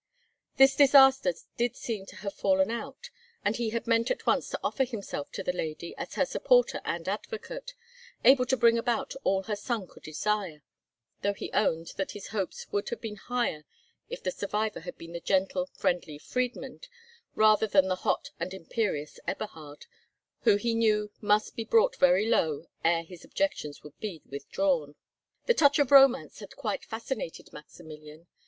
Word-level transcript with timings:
This 0.57 0.75
disaster 0.75 1.31
did 1.57 1.75
seem 1.75 2.07
to 2.07 2.15
have 2.25 2.33
fallen 2.33 2.71
out, 2.71 3.11
and 3.45 3.55
he 3.55 3.69
had 3.69 3.85
meant 3.85 4.09
at 4.09 4.25
once 4.25 4.49
to 4.49 4.59
offer 4.63 4.83
himself 4.83 5.31
to 5.33 5.43
the 5.43 5.53
lady 5.53 5.95
as 5.95 6.15
her 6.15 6.25
supporter 6.25 6.81
and 6.83 7.07
advocate, 7.07 7.75
able 8.25 8.47
to 8.47 8.57
bring 8.57 8.79
about 8.79 9.13
all 9.23 9.43
her 9.43 9.55
son 9.55 9.85
could 9.85 10.01
desire; 10.01 10.63
though 11.21 11.35
he 11.35 11.51
owned 11.53 11.93
that 11.97 12.13
his 12.13 12.29
hopes 12.29 12.65
would 12.71 12.89
have 12.89 12.99
been 12.99 13.15
higher 13.17 13.63
if 14.09 14.23
the 14.23 14.31
survivor 14.31 14.79
had 14.79 14.97
been 14.97 15.13
the 15.13 15.19
gentle, 15.19 15.67
friendly 15.71 16.17
Friedmund, 16.17 16.87
rather 17.35 17.67
than 17.67 17.87
the 17.87 17.97
hot 17.97 18.31
and 18.39 18.55
imperious 18.55 19.19
Eberhard, 19.27 19.85
who 20.45 20.55
he 20.55 20.73
knew 20.73 21.11
must 21.21 21.55
be 21.55 21.63
brought 21.63 21.95
very 21.97 22.27
low 22.27 22.65
ere 22.83 23.03
his 23.03 23.23
objections 23.23 23.83
would 23.83 23.99
be 23.99 24.19
withdrawn. 24.25 24.95
The 25.45 25.53
touch 25.53 25.77
of 25.77 25.91
romance 25.91 26.39
had 26.39 26.55
quite 26.55 26.83
fascinated 26.85 27.53
Maximilian. 27.53 28.25